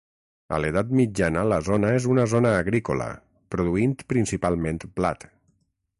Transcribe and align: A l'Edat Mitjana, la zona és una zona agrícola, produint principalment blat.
A 0.55 0.57
l'Edat 0.63 0.93
Mitjana, 0.99 1.43
la 1.51 1.59
zona 1.67 1.91
és 1.99 2.09
una 2.13 2.25
zona 2.33 2.55
agrícola, 2.63 3.07
produint 3.57 3.97
principalment 4.15 4.85
blat. 5.01 5.29